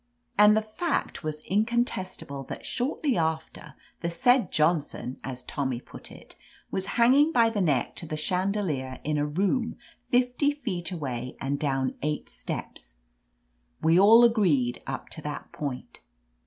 And 0.35 0.57
the 0.57 0.63
fact 0.63 1.23
was 1.23 1.45
incontestable 1.45 2.41
that 2.45 2.65
shortly 2.65 3.19
after, 3.19 3.75
the 3.99 4.09
said 4.09 4.51
Johnson, 4.51 5.19
as 5.23 5.43
Tommy 5.43 5.79
put 5.79 6.11
it, 6.11 6.35
was 6.71 6.87
hanging 6.97 7.31
by 7.31 7.51
the 7.51 7.61
neck 7.61 7.95
to 7.97 8.07
the 8.07 8.17
chandelier 8.17 8.99
in 9.03 9.19
a 9.19 9.27
room 9.27 9.77
fifty 10.03 10.53
feet 10.53 10.89
away 10.91 11.37
and 11.39 11.59
down 11.59 11.93
eight 12.01 12.29
steps. 12.31 12.95
We 13.83 13.99
all 13.99 14.23
agreed 14.25 14.81
up 14.87 15.09
to 15.09 15.21
that 15.21 15.51
point. 15.51 15.99